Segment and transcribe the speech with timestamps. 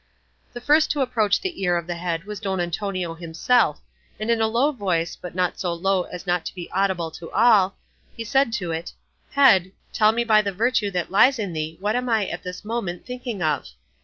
[0.53, 3.79] The first to approach the ear of the head was Don Antonio himself,
[4.19, 7.29] and in a low voice but not so low as not to be audible to
[7.31, 7.77] all,
[8.17, 8.93] he said to it,
[9.33, 12.65] "Head, tell me by the virtue that lies in thee what am I at this
[12.65, 13.67] moment thinking of?"